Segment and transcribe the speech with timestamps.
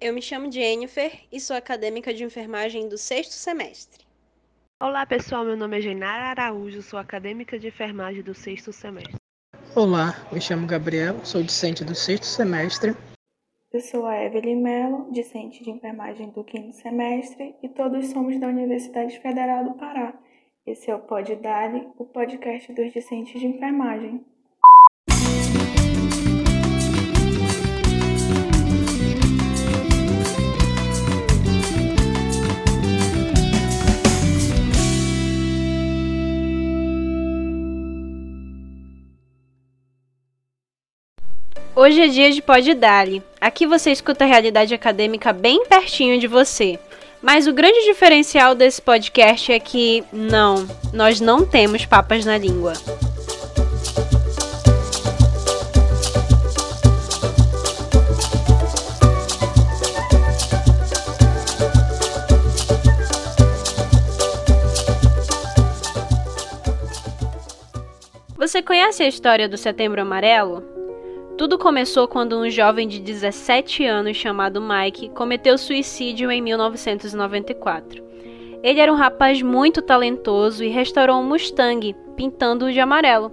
[0.00, 4.02] eu me chamo Jennifer e sou acadêmica de enfermagem do sexto semestre.
[4.80, 9.16] Olá pessoal, meu nome é Genara Araújo, sou acadêmica de enfermagem do sexto semestre.
[9.76, 12.96] Olá, me chamo Gabriel, sou discente do sexto semestre.
[13.70, 18.48] Eu sou a Evelyn Mello, discente de enfermagem do quinto semestre e todos somos da
[18.48, 20.18] Universidade Federal do Pará.
[20.66, 24.24] Esse é o Pod Dali, o podcast dos discentes de enfermagem.
[41.82, 43.22] Hoje é dia de Pod Dali.
[43.40, 46.78] Aqui você escuta a realidade acadêmica bem pertinho de você.
[47.22, 52.74] Mas o grande diferencial desse podcast é que, não, nós não temos papas na língua.
[68.36, 70.79] Você conhece a história do Setembro Amarelo?
[71.40, 78.04] Tudo começou quando um jovem de 17 anos chamado Mike cometeu suicídio em 1994.
[78.62, 83.32] Ele era um rapaz muito talentoso e restaurou um Mustang, pintando-o de amarelo.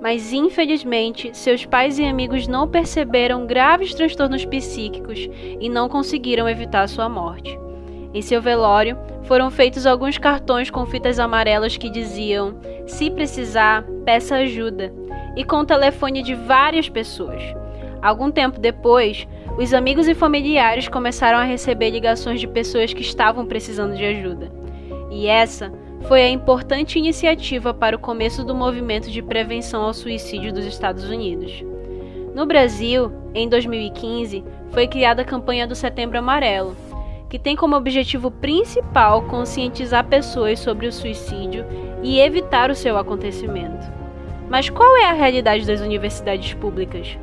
[0.00, 5.28] Mas infelizmente, seus pais e amigos não perceberam graves transtornos psíquicos
[5.60, 7.54] e não conseguiram evitar sua morte.
[8.14, 12.54] Em seu velório, foram feitos alguns cartões com fitas amarelas que diziam:
[12.86, 14.92] Se precisar, peça ajuda
[15.36, 17.42] e com o telefone de várias pessoas.
[18.02, 23.46] Algum tempo depois, os amigos e familiares começaram a receber ligações de pessoas que estavam
[23.46, 24.50] precisando de ajuda.
[25.10, 30.52] E essa foi a importante iniciativa para o começo do movimento de prevenção ao suicídio
[30.52, 31.64] dos Estados Unidos.
[32.34, 36.74] No Brasil, em 2015, foi criada a campanha do Setembro Amarelo,
[37.32, 41.64] que tem como objetivo principal conscientizar pessoas sobre o suicídio
[42.02, 43.90] e evitar o seu acontecimento.
[44.50, 47.16] Mas qual é a realidade das universidades públicas?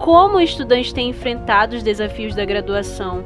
[0.00, 3.22] Como o estudante tem enfrentado os desafios da graduação?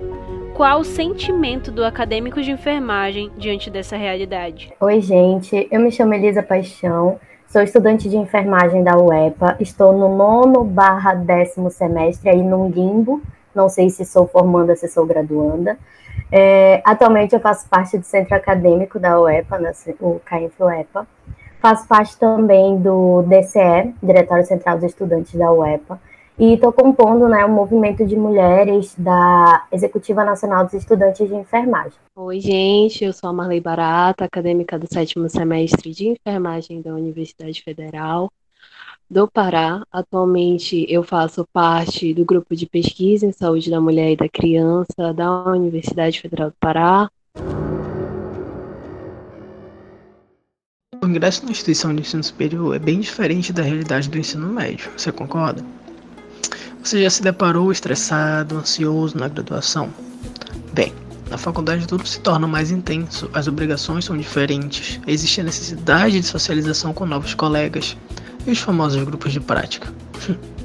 [0.53, 4.75] Qual o sentimento do acadêmico de enfermagem diante dessa realidade?
[4.79, 5.67] Oi, gente.
[5.71, 7.19] Eu me chamo Elisa Paixão.
[7.49, 9.57] Sou estudante de enfermagem da UEPA.
[9.59, 13.23] Estou no nono barra décimo semestre aí no limbo.
[13.55, 15.79] Não sei se sou formanda, se sou graduanda.
[16.31, 19.61] É, atualmente eu faço parte do centro acadêmico da UEPA,
[20.01, 21.07] o CAINF UEPA.
[21.61, 25.99] Faço parte também do DCE, Diretório Central dos Estudantes da UEPA,
[26.39, 31.99] e estou compondo né, o movimento de mulheres da Executiva Nacional dos Estudantes de Enfermagem.
[32.15, 37.63] Oi, gente, eu sou a Marley Barata, acadêmica do sétimo semestre de enfermagem da Universidade
[37.63, 38.31] Federal
[39.09, 39.83] do Pará.
[39.91, 45.13] Atualmente eu faço parte do grupo de pesquisa em saúde da mulher e da criança
[45.15, 47.11] da Universidade Federal do Pará.
[51.03, 54.91] O ingresso na instituição de ensino superior é bem diferente da realidade do ensino médio,
[54.97, 55.65] você concorda?
[56.83, 59.93] Você já se deparou estressado, ansioso na graduação?
[60.73, 60.93] Bem,
[61.31, 66.27] na faculdade tudo se torna mais intenso, as obrigações são diferentes, existe a necessidade de
[66.27, 67.97] socialização com novos colegas
[68.47, 69.89] e os famosos grupos de prática.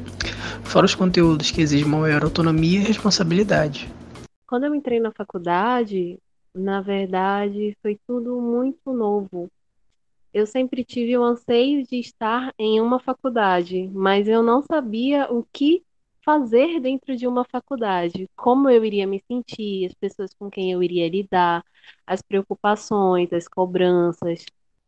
[0.64, 3.90] Fora os conteúdos que exigem maior autonomia e responsabilidade.
[4.48, 6.20] Quando eu entrei na faculdade,
[6.54, 9.50] na verdade, foi tudo muito novo
[10.34, 15.46] eu sempre tive o anseio de estar em uma faculdade, mas eu não sabia o
[15.52, 15.84] que
[16.24, 20.82] fazer dentro de uma faculdade, como eu iria me sentir, as pessoas com quem eu
[20.82, 21.64] iria lidar,
[22.06, 24.46] as preocupações, as cobranças.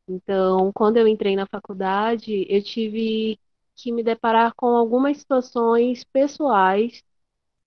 [0.07, 3.39] Então, quando eu entrei na faculdade, eu tive
[3.75, 7.03] que me deparar com algumas situações pessoais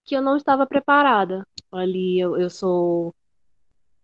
[0.04, 1.46] que eu não estava preparada.
[1.72, 3.14] Ali, eu, eu sou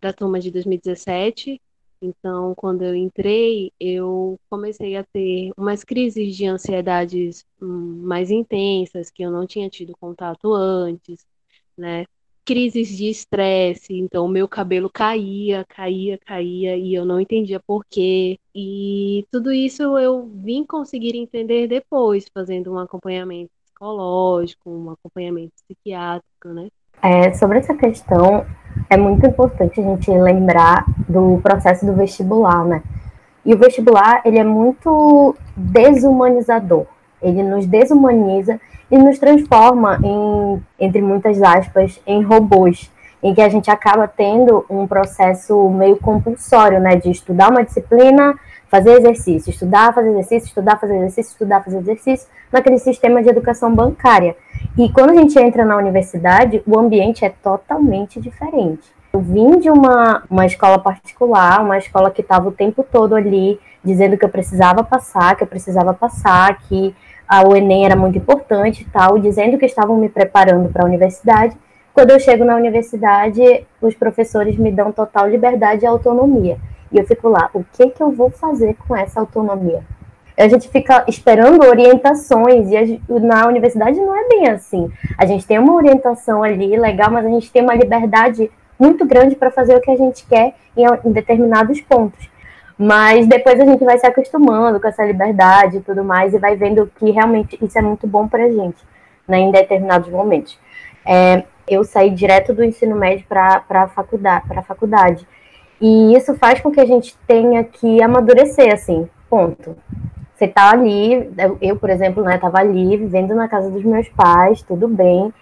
[0.01, 1.61] da turma de 2017
[2.03, 9.09] então, quando eu entrei, eu comecei a ter umas crises de ansiedades hum, mais intensas
[9.09, 11.25] que eu não tinha tido contato antes,
[11.77, 12.05] né?
[12.45, 18.37] Crises de estresse, então meu cabelo caía, caía, caía e eu não entendia por quê.
[18.53, 26.49] E tudo isso eu vim conseguir entender depois, fazendo um acompanhamento psicológico, um acompanhamento psiquiátrico,
[26.49, 26.67] né?
[27.01, 28.45] É, sobre essa questão,
[28.89, 32.83] é muito importante a gente lembrar do processo do vestibular, né?
[33.45, 36.85] E o vestibular, ele é muito desumanizador.
[37.23, 38.59] Ele nos desumaniza
[38.91, 42.91] e nos transforma em, entre muitas aspas, em robôs,
[43.23, 48.35] em que a gente acaba tendo um processo meio compulsório, né, de estudar uma disciplina,
[48.67, 53.73] fazer exercício, estudar, fazer exercício, estudar, fazer exercício, estudar, fazer exercício, naquele sistema de educação
[53.73, 54.35] bancária.
[54.77, 58.91] E quando a gente entra na universidade, o ambiente é totalmente diferente.
[59.13, 63.59] Eu vim de uma, uma escola particular, uma escola que estava o tempo todo ali
[63.83, 66.95] dizendo que eu precisava passar, que eu precisava passar, que
[67.27, 70.87] a, o Enem era muito importante e tal, dizendo que estavam me preparando para a
[70.87, 71.57] universidade.
[71.93, 76.57] Quando eu chego na universidade, os professores me dão total liberdade e autonomia.
[76.91, 79.81] E eu fico lá, o que, que eu vou fazer com essa autonomia?
[80.35, 84.91] A gente fica esperando orientações e a, na universidade não é bem assim.
[85.17, 88.49] A gente tem uma orientação ali legal, mas a gente tem uma liberdade
[88.79, 92.32] muito grande para fazer o que a gente quer em, em determinados pontos.
[92.77, 96.55] Mas depois a gente vai se acostumando com essa liberdade e tudo mais e vai
[96.55, 98.83] vendo que realmente isso é muito bom para gente,
[99.27, 100.57] né, em determinados momentos.
[101.05, 105.27] É, eu saí direto do ensino médio para a faculdade, faculdade.
[105.79, 109.75] E isso faz com que a gente tenha que amadurecer, assim, ponto.
[110.35, 111.31] Você tá ali,
[111.61, 115.33] eu, por exemplo, né, tava ali, vivendo na casa dos meus pais, tudo bem.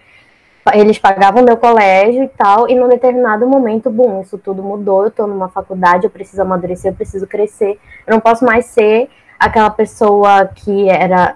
[0.73, 5.11] Eles pagavam meu colégio e tal, e num determinado momento, bom, isso tudo mudou, eu
[5.11, 7.79] tô numa faculdade, eu preciso amadurecer, eu preciso crescer.
[8.05, 9.09] Eu não posso mais ser
[9.39, 11.35] aquela pessoa que era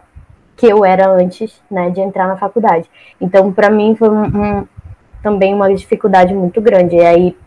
[0.56, 2.90] que eu era antes, né, de entrar na faculdade.
[3.20, 4.68] Então, para mim foi um, um,
[5.22, 6.96] também uma dificuldade muito grande.
[6.96, 7.38] E aí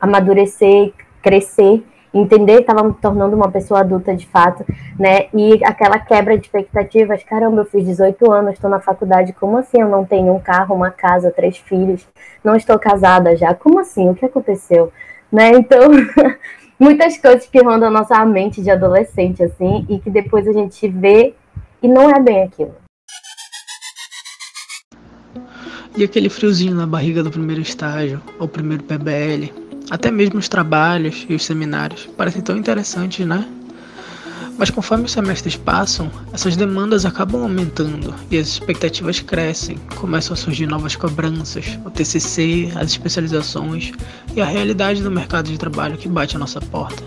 [0.00, 0.92] amadurecer,
[1.22, 1.82] crescer,
[2.20, 4.64] entender que estava me tornando uma pessoa adulta de fato,
[4.98, 5.26] né?
[5.34, 9.80] E aquela quebra de expectativas, caramba, eu fiz 18 anos, estou na faculdade, como assim
[9.80, 12.06] eu não tenho um carro, uma casa, três filhos,
[12.42, 13.54] não estou casada já?
[13.54, 14.08] Como assim?
[14.08, 14.92] O que aconteceu?
[15.30, 15.50] Né?
[15.50, 15.90] Então,
[16.78, 20.88] muitas coisas que rondam a nossa mente de adolescente, assim, e que depois a gente
[20.88, 21.34] vê
[21.82, 22.74] e não é bem aquilo.
[25.96, 31.26] E aquele friozinho na barriga do primeiro estágio, ou primeiro PBL, até mesmo os trabalhos
[31.28, 33.46] e os seminários parecem tão interessantes, né?
[34.58, 40.36] Mas conforme os semestres passam, essas demandas acabam aumentando e as expectativas crescem, começam a
[40.36, 43.92] surgir novas cobranças, o TCC, as especializações
[44.34, 47.02] e a realidade do mercado de trabalho que bate à nossa porta.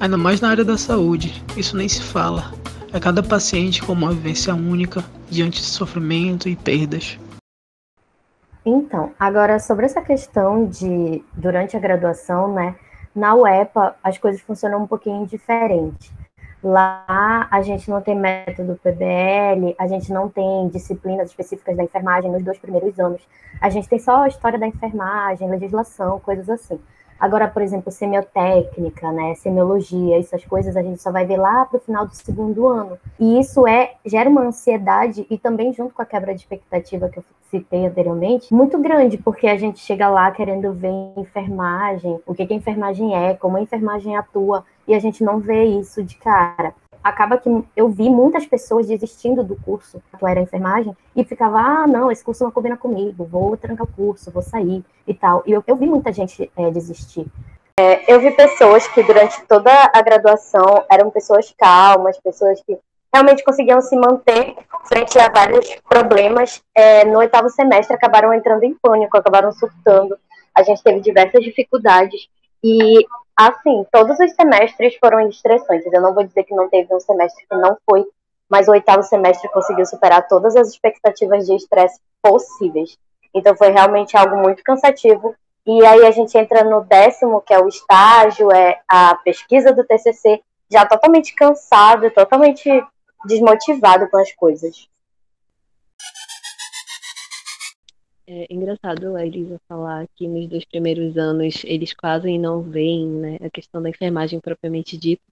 [0.00, 2.52] Ainda mais na área da saúde, isso nem se fala.
[2.92, 7.16] É cada paciente com uma vivência única diante de sofrimento e perdas.
[8.64, 12.76] Então, agora sobre essa questão de durante a graduação, né?
[13.14, 16.12] Na UEPA as coisas funcionam um pouquinho diferente.
[16.62, 22.30] Lá a gente não tem método PBL, a gente não tem disciplinas específicas da enfermagem
[22.30, 23.20] nos dois primeiros anos.
[23.60, 26.80] A gente tem só a história da enfermagem, legislação, coisas assim.
[27.22, 31.76] Agora, por exemplo, semiotécnica, né, semiologia, essas coisas a gente só vai ver lá para
[31.76, 32.98] o final do segundo ano.
[33.20, 37.20] E isso é gera uma ansiedade e também junto com a quebra de expectativa que
[37.20, 42.44] eu citei anteriormente, muito grande, porque a gente chega lá querendo ver enfermagem, o que,
[42.44, 46.16] que a enfermagem é, como a enfermagem atua, e a gente não vê isso de
[46.16, 51.58] cara acaba que eu vi muitas pessoas desistindo do curso que era enfermagem e ficava,
[51.58, 55.42] ah, não, esse curso não combina comigo, vou trancar o curso, vou sair e tal.
[55.46, 57.26] E eu, eu vi muita gente é, desistir.
[57.78, 62.78] É, eu vi pessoas que durante toda a graduação eram pessoas calmas, pessoas que
[63.12, 64.54] realmente conseguiam se manter
[64.84, 66.62] frente a vários problemas.
[66.74, 70.16] É, no oitavo semestre acabaram entrando em pânico, acabaram surtando.
[70.54, 72.28] A gente teve diversas dificuldades
[72.62, 73.04] e
[73.36, 75.92] Assim, todos os semestres foram estressantes.
[75.92, 78.04] Eu não vou dizer que não teve um semestre que não foi,
[78.48, 82.98] mas o oitavo semestre conseguiu superar todas as expectativas de estresse possíveis.
[83.34, 85.34] Então foi realmente algo muito cansativo.
[85.66, 89.84] E aí a gente entra no décimo, que é o estágio, é a pesquisa do
[89.84, 92.68] TCC, já totalmente cansado, totalmente
[93.24, 94.88] desmotivado com as coisas.
[98.26, 103.38] É engraçado a Elisa falar que nos dois primeiros anos eles quase não veem né,
[103.42, 105.22] a questão da enfermagem propriamente dita,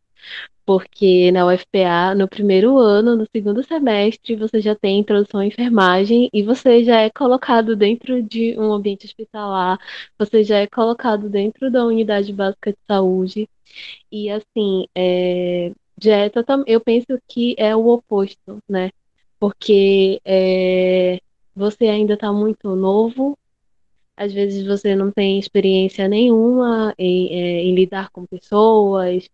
[0.67, 6.29] porque na UFPA, no primeiro ano, no segundo semestre, você já tem introdução à enfermagem
[6.33, 9.79] e você já é colocado dentro de um ambiente hospitalar,
[10.19, 13.49] você já é colocado dentro da unidade básica de saúde,
[14.11, 18.91] e assim, é, já é total, eu penso que é o oposto, né?
[19.39, 21.21] Porque é,
[21.61, 23.39] você ainda está muito novo,
[24.17, 29.29] às vezes você não tem experiência nenhuma em, é, em, lidar com pessoas,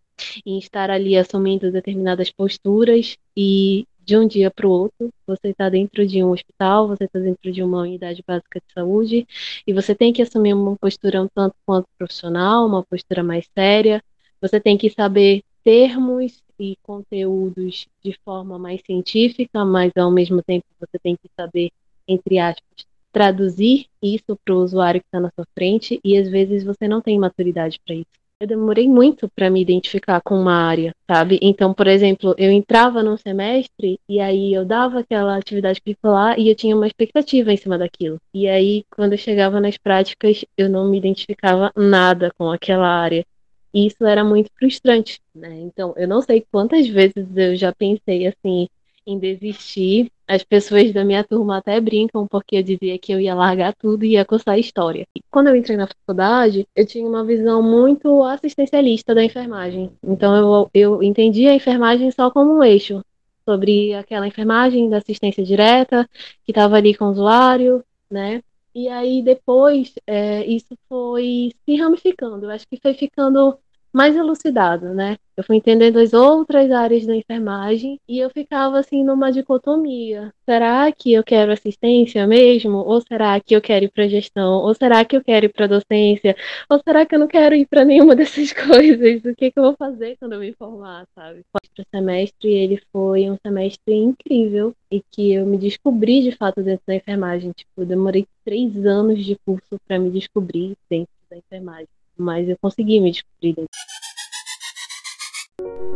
[0.45, 3.17] em estar ali assumindo determinadas posturas.
[3.35, 7.19] E de um dia para o outro você está dentro de um hospital, você está
[7.19, 9.27] dentro de uma unidade básica de saúde.
[9.65, 14.03] E você tem que assumir uma postura um tanto quanto profissional, uma postura mais séria.
[14.41, 20.65] Você tem que saber termos e conteúdos de forma mais científica, mas ao mesmo tempo
[20.79, 21.71] você tem que saber
[22.07, 26.63] entre aspas, traduzir isso para o usuário que está na sua frente e às vezes
[26.63, 28.05] você não tem maturidade para isso.
[28.39, 31.39] eu demorei muito para me identificar com uma área, sabe?
[31.41, 36.49] Então, por exemplo, eu entrava num semestre e aí eu dava aquela atividade curricular e
[36.49, 38.19] eu tinha uma expectativa em cima daquilo.
[38.33, 43.25] E aí, quando eu chegava nas práticas, eu não me identificava nada com aquela área.
[43.73, 45.59] E isso era muito frustrante, né?
[45.61, 48.67] Então, eu não sei quantas vezes eu já pensei assim
[49.07, 50.11] em desistir.
[50.27, 54.03] As pessoas da minha turma até brincam porque eu dizia que eu ia largar tudo
[54.03, 55.07] e ia cursar história.
[55.31, 59.89] Quando eu entrei na faculdade, eu tinha uma visão muito assistencialista da enfermagem.
[60.03, 63.01] Então eu, eu entendi a enfermagem só como um eixo
[63.45, 66.07] sobre aquela enfermagem da assistência direta
[66.43, 68.43] que estava ali com o usuário, né?
[68.75, 72.45] E aí depois é, isso foi se ramificando.
[72.45, 73.57] Eu acho que foi ficando
[73.93, 75.17] mais elucidado, né?
[75.35, 80.33] Eu fui entendendo as outras áreas da enfermagem e eu ficava assim numa dicotomia.
[80.49, 82.77] Será que eu quero assistência mesmo?
[82.77, 84.63] Ou será que eu quero ir para gestão?
[84.63, 86.35] Ou será que eu quero ir para docência?
[86.67, 89.23] Ou será que eu não quero ir para nenhuma dessas coisas?
[89.25, 91.41] O que, que eu vou fazer quando eu me formar, sabe?
[91.53, 96.83] O semestre ele foi um semestre incrível e que eu me descobri de fato dentro
[96.87, 97.51] da enfermagem.
[97.51, 102.57] Tipo, eu demorei três anos de curso para me descobrir dentro da enfermagem mas eu
[102.61, 103.65] consegui me descobrir.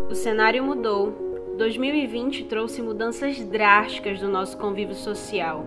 [0.10, 1.30] O cenário mudou.
[1.58, 5.64] 2020 trouxe mudanças drásticas do nosso convívio social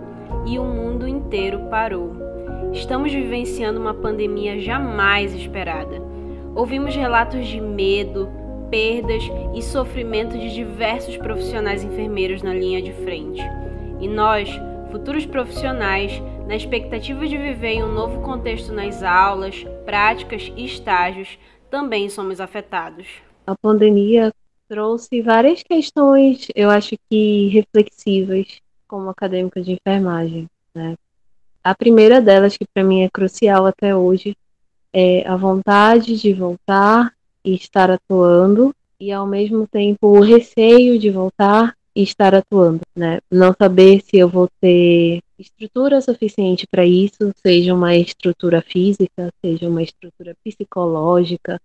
[0.46, 2.12] e o mundo inteiro parou.
[2.72, 6.02] Estamos vivenciando uma pandemia jamais esperada.
[6.54, 8.28] Ouvimos relatos de medo,
[8.70, 9.22] perdas
[9.54, 13.42] e sofrimento de diversos profissionais enfermeiros na linha de frente.
[14.00, 14.50] E nós,
[14.90, 21.38] futuros profissionais, na expectativa de viver em um novo contexto nas aulas, práticas e estágios,
[21.70, 23.06] também somos afetados.
[23.46, 24.32] A pandemia
[24.68, 30.48] trouxe várias questões, eu acho que reflexivas, como acadêmica de enfermagem.
[30.74, 30.96] Né?
[31.62, 34.36] A primeira delas, que para mim é crucial até hoje,
[34.92, 37.12] é a vontade de voltar
[37.44, 43.20] e estar atuando, e ao mesmo tempo o receio de voltar e estar atuando, né?
[43.30, 49.68] Não saber se eu vou ter estrutura suficiente para isso, seja uma estrutura física, seja
[49.68, 51.60] uma estrutura psicológica,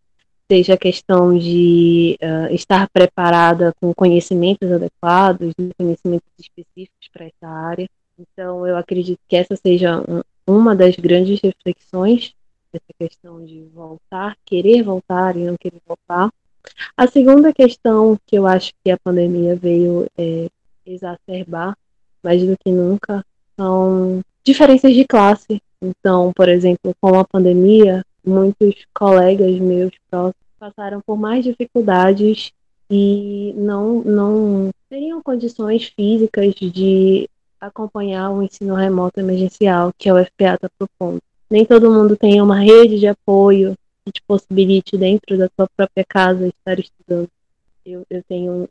[0.52, 7.88] seja a questão de uh, estar preparada com conhecimentos adequados, conhecimentos específicos para essa área.
[8.18, 12.34] Então, eu acredito que essa seja um, uma das grandes reflexões,
[12.74, 16.32] essa questão de voltar, querer voltar e não querer voltar.
[16.98, 20.50] A segunda questão que eu acho que a pandemia veio é,
[20.86, 21.78] exacerbar,
[22.24, 23.24] mais do que nunca,
[23.60, 25.62] são diferenças de classe.
[25.82, 32.52] Então, por exemplo, com a pandemia, muitos colegas meus próximos passaram por mais dificuldades
[32.90, 40.56] e não, não teriam condições físicas de acompanhar o ensino remoto emergencial que a UFPA
[40.56, 41.22] está propondo.
[41.50, 43.76] Nem todo mundo tem uma rede de apoio
[44.06, 47.30] que te possibilite dentro da sua própria casa estar estudando.
[47.86, 48.68] Eu, eu tenho,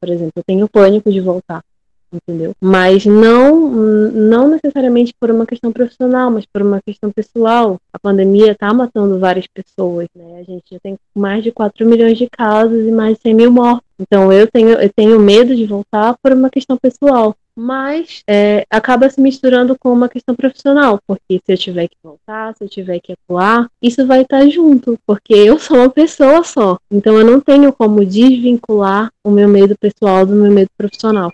[0.00, 1.62] por exemplo, eu tenho pânico de voltar,
[2.12, 2.52] entendeu?
[2.60, 7.78] Mas não, não necessariamente por uma questão profissional, mas por uma questão pessoal.
[7.92, 10.40] A pandemia está matando várias pessoas, né?
[10.40, 13.50] A gente já tem mais de 4 milhões de casos e mais de 100 mil
[13.50, 13.88] mortos.
[13.98, 19.10] Então eu tenho, eu tenho medo de voltar por uma questão pessoal mas é, acaba
[19.10, 22.98] se misturando com uma questão profissional, porque se eu tiver que voltar, se eu tiver
[23.00, 26.78] que atuar, isso vai estar junto, porque eu sou uma pessoa só.
[26.90, 31.30] Então eu não tenho como desvincular o meu medo pessoal do meu medo profissional.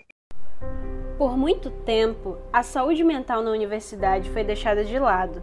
[1.17, 5.41] Por muito tempo, a saúde mental na universidade foi deixada de lado.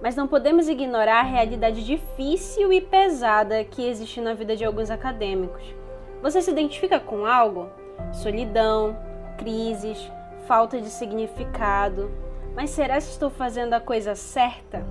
[0.00, 4.90] Mas não podemos ignorar a realidade difícil e pesada que existe na vida de alguns
[4.90, 5.74] acadêmicos.
[6.22, 7.68] Você se identifica com algo?
[8.12, 8.96] Solidão,
[9.36, 10.08] crises,
[10.46, 12.08] falta de significado.
[12.54, 14.86] Mas será que estou fazendo a coisa certa?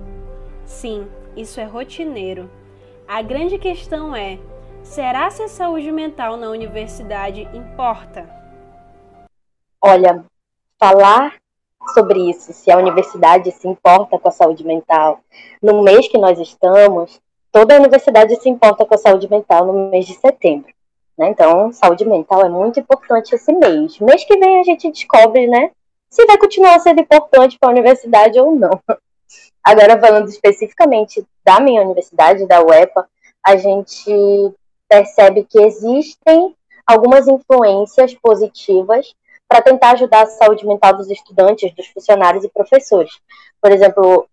[0.66, 2.50] Sim, isso é rotineiro.
[3.08, 4.38] A grande questão é:
[4.82, 8.41] será se a saúde mental na universidade importa?
[9.84, 10.24] Olha,
[10.78, 11.34] falar
[11.92, 15.18] sobre isso, se a universidade se importa com a saúde mental,
[15.60, 17.20] no mês que nós estamos,
[17.50, 20.72] toda a universidade se importa com a saúde mental no mês de setembro.
[21.18, 21.30] Né?
[21.30, 23.98] Então, saúde mental é muito importante esse mês.
[23.98, 25.72] Mês que vem a gente descobre, né,
[26.08, 28.80] se vai continuar sendo importante para a universidade ou não.
[29.64, 33.08] Agora, falando especificamente da minha universidade, da UEPA,
[33.44, 34.54] a gente
[34.88, 36.54] percebe que existem
[36.86, 39.12] algumas influências positivas
[39.52, 43.10] para tentar ajudar a saúde mental dos estudantes, dos funcionários e professores.
[43.60, 44.26] Por exemplo,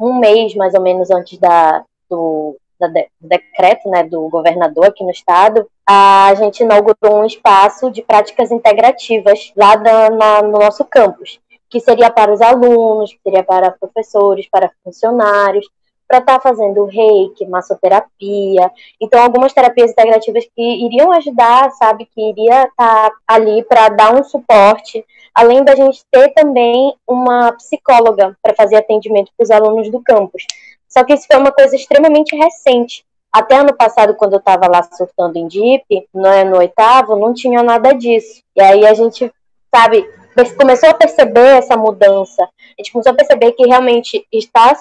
[0.00, 2.88] um mês mais ou menos antes da, do, do
[3.20, 9.52] decreto né, do governador aqui no estado, a gente inaugurou um espaço de práticas integrativas
[9.54, 11.38] lá da, na, no nosso campus,
[11.68, 15.68] que seria para os alunos, seria para professores, para funcionários,
[16.08, 22.30] para estar tá fazendo reiki, massoterapia, então algumas terapias integrativas que iriam ajudar, sabe, que
[22.30, 28.36] iria estar tá ali para dar um suporte, além da gente ter também uma psicóloga
[28.42, 30.44] para fazer atendimento para os alunos do campus.
[30.88, 33.04] Só que isso foi uma coisa extremamente recente.
[33.30, 37.62] Até ano passado, quando eu estava lá surtando em DIP, no, no oitavo, não tinha
[37.62, 38.42] nada disso.
[38.56, 39.30] E aí a gente,
[39.72, 40.08] sabe,
[40.56, 42.42] começou a perceber essa mudança.
[42.42, 44.74] A gente começou a perceber que realmente está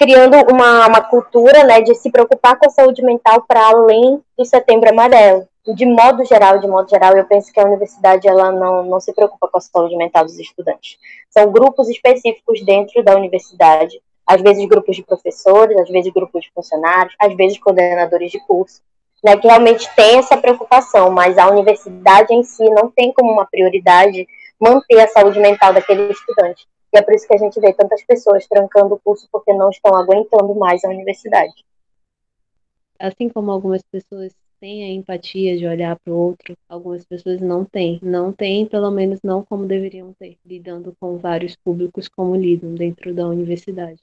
[0.00, 4.46] criando uma, uma cultura né, de se preocupar com a saúde mental para além do
[4.46, 5.46] setembro amarelo.
[5.76, 9.12] De modo geral, de modo geral, eu penso que a universidade ela não, não se
[9.12, 10.96] preocupa com a saúde mental dos estudantes.
[11.28, 16.50] São grupos específicos dentro da universidade, às vezes grupos de professores, às vezes grupos de
[16.54, 18.80] funcionários, às vezes coordenadores de curso,
[19.22, 23.44] né, que realmente tem essa preocupação, mas a universidade em si não tem como uma
[23.44, 24.26] prioridade
[24.58, 26.66] manter a saúde mental daquele estudante.
[26.92, 29.70] E é por isso que a gente vê tantas pessoas trancando o curso porque não
[29.70, 31.64] estão aguentando mais a universidade.
[32.98, 37.64] Assim como algumas pessoas têm a empatia de olhar para o outro, algumas pessoas não
[37.64, 37.98] têm.
[38.02, 43.14] Não têm, pelo menos não como deveriam ter, lidando com vários públicos como lidam dentro
[43.14, 44.00] da universidade.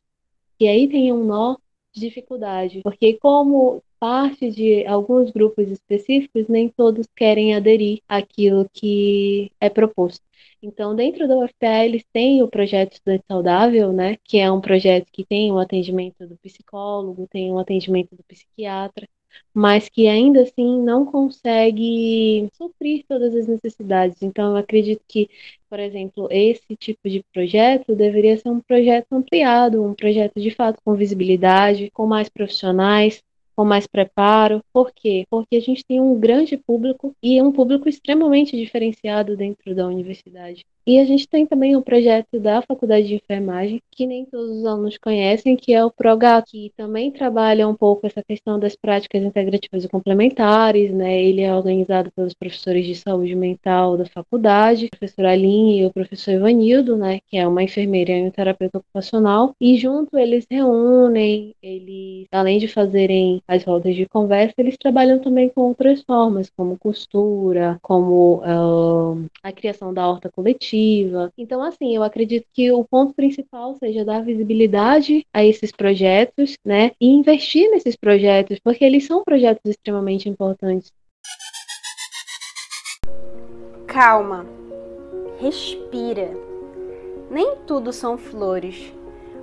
[0.59, 1.57] E aí tem um nó
[1.93, 9.51] de dificuldade, porque como parte de alguns grupos específicos, nem todos querem aderir àquilo que
[9.59, 10.21] é proposto.
[10.61, 15.07] Então, dentro da UFPA, eles têm o projeto Estudante Saudável, né, que é um projeto
[15.11, 19.07] que tem o atendimento do psicólogo, tem o atendimento do psiquiatra,
[19.53, 24.21] mas que ainda assim não consegue suprir todas as necessidades.
[24.21, 25.29] Então, eu acredito que,
[25.69, 30.81] por exemplo, esse tipo de projeto deveria ser um projeto ampliado, um projeto de fato
[30.83, 33.23] com visibilidade, com mais profissionais,
[33.57, 34.63] com mais preparo.
[34.71, 35.25] Por quê?
[35.31, 40.63] Porque a gente tem um grande público e um público extremamente diferenciado dentro da universidade.
[40.87, 44.65] E a gente tem também um projeto da Faculdade de Enfermagem, que nem todos os
[44.65, 49.21] alunos conhecem, que é o PROGAT, que também trabalha um pouco essa questão das práticas
[49.21, 51.21] integrativas e complementares, né?
[51.21, 55.91] Ele é organizado pelos professores de saúde mental da faculdade, o professor Aline e o
[55.91, 57.19] professor Ivanildo, né?
[57.27, 59.53] Que é uma enfermeira e um terapeuta ocupacional.
[59.59, 65.49] E junto eles reúnem, eles, além de fazerem as rodas de conversa, eles trabalham também
[65.49, 70.76] com outras formas, como costura, como uh, a criação da horta coletiva,
[71.37, 76.91] então, assim, eu acredito que o ponto principal seja dar visibilidade a esses projetos, né?
[76.99, 80.91] E investir nesses projetos, porque eles são projetos extremamente importantes.
[83.87, 84.45] Calma.
[85.39, 86.31] Respira.
[87.29, 88.93] Nem tudo são flores,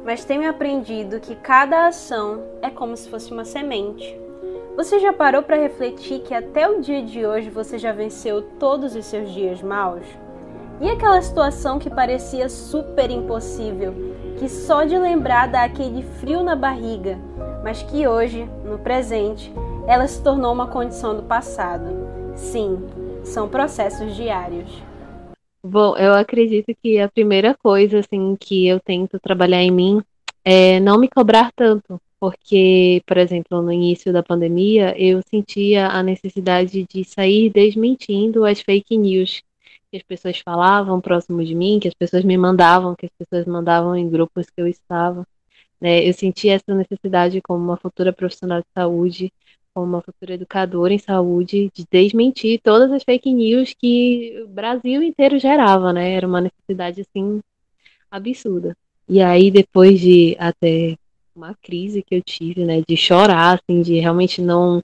[0.05, 4.17] mas tenho aprendido que cada ação é como se fosse uma semente.
[4.77, 8.97] Você já parou para refletir que até o dia de hoje você já venceu todos
[8.97, 10.05] os seus dias maus?
[10.81, 13.95] E aquela situação que parecia super impossível,
[14.39, 17.17] que só de lembrar dá aquele frio na barriga,
[17.63, 19.53] mas que hoje, no presente,
[19.87, 21.85] ela se tornou uma condição do passado.
[22.35, 22.79] Sim,
[23.23, 24.83] são processos diários.
[25.63, 30.03] Bom, eu acredito que a primeira coisa assim que eu tento trabalhar em mim
[30.45, 36.03] é não me cobrar tanto, porque, por exemplo, no início da pandemia, eu sentia a
[36.03, 39.43] necessidade de sair desmentindo as fake news
[39.95, 43.47] que as pessoas falavam próximo de mim, que as pessoas me mandavam, que as pessoas
[43.47, 45.25] mandavam em grupos que eu estava.
[45.81, 46.09] Né?
[46.09, 49.33] Eu senti essa necessidade como uma futura profissional de saúde,
[49.73, 55.01] como uma futura educadora em saúde, de desmentir todas as fake news que o Brasil
[55.01, 56.13] inteiro gerava, né?
[56.13, 57.41] Era uma necessidade assim
[58.11, 58.77] absurda.
[59.09, 60.97] E aí depois de até
[61.37, 64.81] uma crise que eu tive, né, de chorar, assim, de realmente não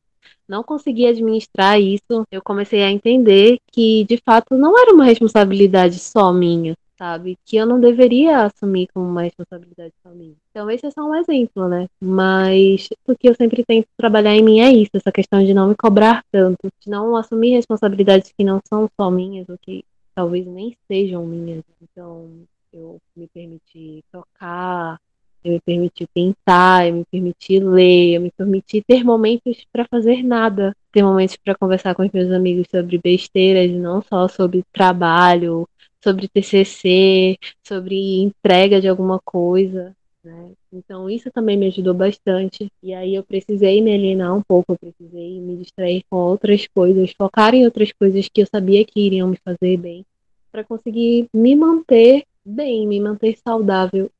[0.50, 6.00] não consegui administrar isso, eu comecei a entender que de fato não era uma responsabilidade
[6.00, 7.38] só minha, sabe?
[7.46, 10.34] Que eu não deveria assumir como uma responsabilidade só minha.
[10.50, 11.86] Então esse é só um exemplo, né?
[12.00, 15.68] Mas o que eu sempre tento trabalhar em mim é isso, essa questão de não
[15.68, 19.84] me cobrar tanto, de não assumir responsabilidades que não são só minhas, ou que
[20.16, 21.62] talvez nem sejam minhas.
[21.80, 22.28] Então
[22.72, 24.98] eu me permiti tocar,
[25.44, 30.22] eu me permiti pintar, eu me permiti ler, eu me permiti ter momentos para fazer
[30.22, 35.68] nada, ter momentos para conversar com os meus amigos sobre besteiras, não só sobre trabalho,
[36.03, 39.94] sobre TCC, sobre entrega de alguma coisa.
[40.22, 40.53] Né?
[40.72, 42.70] Então isso também me ajudou bastante.
[42.83, 47.12] E aí eu precisei me alienar um pouco, eu precisei me distrair com outras coisas,
[47.16, 50.05] focar em outras coisas que eu sabia que iriam me fazer bem,
[50.53, 54.11] para conseguir me manter bem, me manter saudável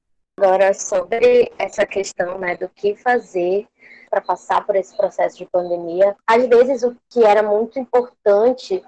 [0.43, 3.69] Agora, sobre essa questão né, do que fazer
[4.09, 8.83] para passar por esse processo de pandemia, às vezes o que era muito importante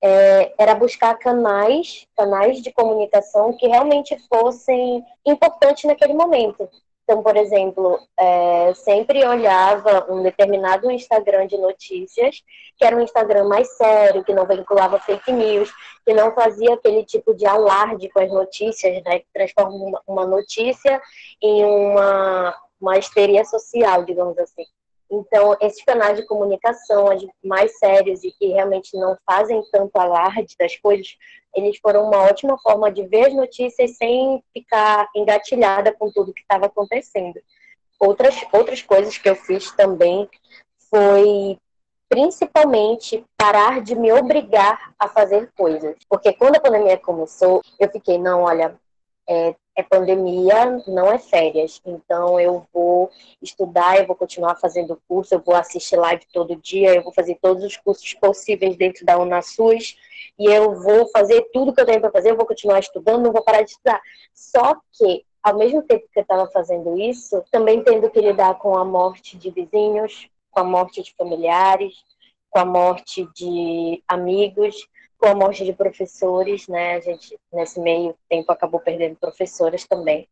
[0.00, 6.68] é, era buscar canais, canais de comunicação que realmente fossem importantes naquele momento.
[7.12, 12.42] Então, por exemplo, é, sempre olhava um determinado Instagram de notícias,
[12.78, 15.70] que era um Instagram mais sério, que não vinculava fake news,
[16.06, 21.02] que não fazia aquele tipo de alarde com as notícias, né, que transforma uma, notícia
[21.42, 24.64] em uma, uma histeria social, digamos assim.
[25.12, 27.08] Então, esses canais de comunicação
[27.44, 31.18] mais sérios e que realmente não fazem tanto alarde das coisas,
[31.54, 36.40] eles foram uma ótima forma de ver as notícias sem ficar engatilhada com tudo que
[36.40, 37.38] estava acontecendo.
[38.00, 40.26] Outras, outras coisas que eu fiz também
[40.88, 41.58] foi
[42.08, 45.94] principalmente parar de me obrigar a fazer coisas.
[46.08, 48.74] Porque quando a pandemia começou, eu fiquei, não, olha,
[49.28, 51.80] é, é pandemia, não é férias.
[51.84, 56.94] Então eu vou estudar, eu vou continuar fazendo curso, eu vou assistir live todo dia,
[56.94, 59.96] eu vou fazer todos os cursos possíveis dentro da UnaSUS
[60.38, 63.32] e eu vou fazer tudo que eu tenho para fazer, eu vou continuar estudando, não
[63.32, 64.00] vou parar de estudar.
[64.32, 68.76] Só que ao mesmo tempo que eu estava fazendo isso, também tendo que lidar com
[68.76, 71.94] a morte de vizinhos, com a morte de familiares,
[72.48, 74.76] com a morte de amigos,
[75.22, 76.96] com a morte de professores, né?
[76.96, 80.28] A gente, nesse meio tempo, acabou perdendo professoras também.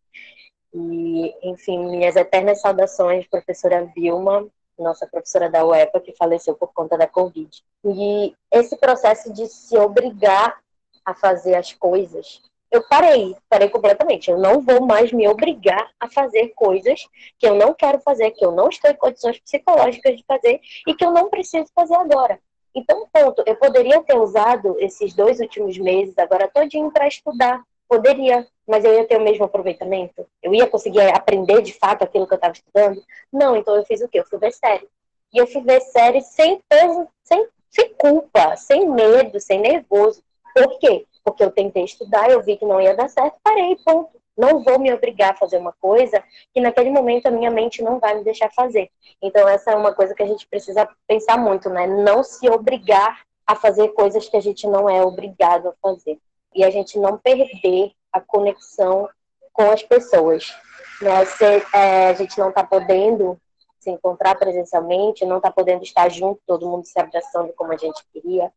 [0.75, 6.99] E, enfim, minhas eternas saudações, professora Vilma, nossa professora da UEPA, que faleceu por conta
[6.99, 7.49] da Covid.
[7.85, 10.61] E esse processo de se obrigar
[11.05, 14.29] a fazer as coisas, eu parei, parei completamente.
[14.29, 17.07] Eu não vou mais me obrigar a fazer coisas
[17.39, 20.95] que eu não quero fazer, que eu não estou em condições psicológicas de fazer e
[20.95, 22.41] que eu não preciso fazer agora.
[22.75, 27.63] Então, ponto, eu poderia ter usado esses dois últimos meses, agora todinho, para estudar.
[27.89, 30.25] Poderia, mas eu ia ter o mesmo aproveitamento?
[30.41, 33.03] Eu ia conseguir aprender de fato aquilo que eu estava estudando?
[33.33, 34.21] Não, então eu fiz o quê?
[34.21, 34.89] Eu fui ver série.
[35.33, 40.23] E eu fui ver série sem peso, sem, sem culpa, sem medo, sem nervoso.
[40.55, 41.07] Por quê?
[41.25, 44.20] Porque eu tentei estudar, eu vi que não ia dar certo, parei, ponto.
[44.37, 46.23] Não vou me obrigar a fazer uma coisa
[46.55, 48.91] que naquele momento a minha mente não vai me deixar fazer.
[49.21, 51.87] Então essa é uma coisa que a gente precisa pensar muito, né?
[51.87, 56.19] Não se obrigar a fazer coisas que a gente não é obrigado a fazer.
[56.55, 59.09] E a gente não perder a conexão
[59.53, 60.55] com as pessoas.
[61.03, 61.25] Né?
[61.25, 63.39] Se é, a gente não está podendo
[63.79, 68.05] se encontrar presencialmente, não está podendo estar junto, todo mundo se abraçando como a gente
[68.13, 68.53] queria,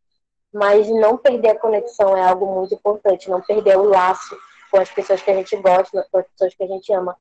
[0.52, 4.36] mas não perder a conexão é algo muito importante, não perder o laço
[4.74, 7.14] com as pessoas que a gente gosta, com as pessoas que a gente ama.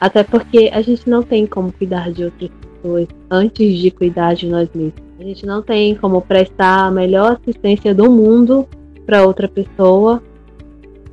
[0.00, 4.46] Até porque a gente não tem como cuidar de outras pessoas antes de cuidar de
[4.46, 4.94] nós mesmos.
[5.18, 8.66] A gente não tem como prestar a melhor assistência do mundo
[9.04, 10.22] para outra pessoa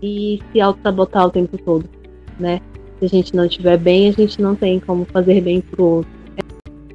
[0.02, 1.84] e se auto-sabotar o tempo todo,
[2.40, 2.62] né?
[2.98, 6.12] Se a gente não estiver bem, a gente não tem como fazer bem pro outro.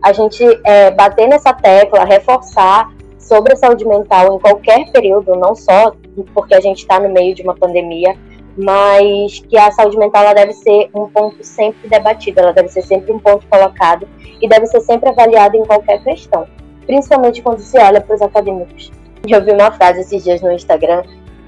[0.02, 2.90] A gente é, bater nessa tecla, reforçar
[3.22, 5.94] sobre a saúde mental em qualquer período, não só
[6.34, 8.16] porque a gente está no meio de uma pandemia,
[8.56, 12.82] mas que a saúde mental ela deve ser um ponto sempre debatido, ela deve ser
[12.82, 14.06] sempre um ponto colocado
[14.40, 16.46] e deve ser sempre avaliada em qualquer questão,
[16.86, 18.92] principalmente quando se olha para os acadêmicos.
[19.26, 21.04] Eu vi uma frase esses dias no Instagram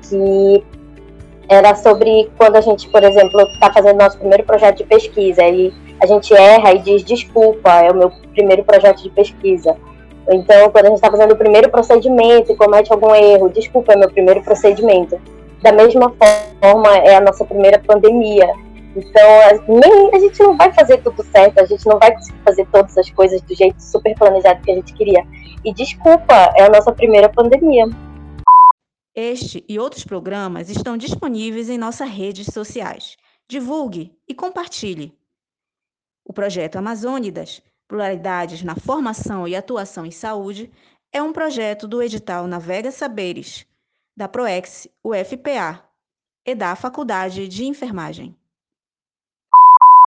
[0.09, 0.65] que
[1.49, 5.73] era sobre quando a gente, por exemplo, está fazendo nosso primeiro projeto de pesquisa e
[6.01, 9.77] a gente erra e diz desculpa, é o meu primeiro projeto de pesquisa.
[10.29, 13.97] Então, quando a gente está fazendo o primeiro procedimento e comete algum erro, desculpa, é
[13.97, 15.21] meu primeiro procedimento.
[15.63, 16.15] Da mesma
[16.61, 18.47] forma, é a nossa primeira pandemia.
[18.97, 22.67] Então, nem, a gente não vai fazer tudo certo, a gente não vai conseguir fazer
[22.71, 25.27] todas as coisas do jeito super planejado que a gente queria.
[25.65, 27.87] E desculpa, é a nossa primeira pandemia.
[29.15, 33.17] Este e outros programas estão disponíveis em nossas redes sociais.
[33.49, 35.13] Divulgue e compartilhe.
[36.25, 40.73] O projeto Amazônidas Pluralidades na Formação e Atuação em Saúde
[41.12, 43.66] é um projeto do edital Navega Saberes,
[44.16, 45.85] da PROEX UFPA
[46.47, 48.37] e da Faculdade de Enfermagem.